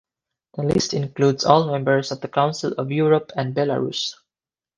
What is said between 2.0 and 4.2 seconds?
of the Council of Europe and Belarus.